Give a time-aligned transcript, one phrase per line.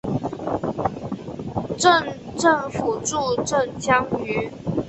[1.77, 2.03] 镇
[2.35, 4.51] 政府驻镇江圩。